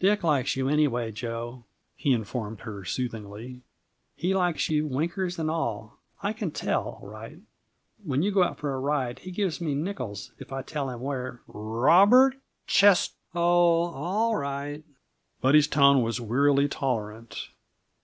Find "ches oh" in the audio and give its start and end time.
12.66-13.86